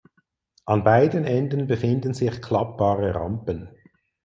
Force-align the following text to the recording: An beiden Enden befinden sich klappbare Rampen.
An 0.65 0.83
beiden 0.83 1.25
Enden 1.25 1.67
befinden 1.67 2.15
sich 2.15 2.41
klappbare 2.41 3.13
Rampen. 3.13 3.69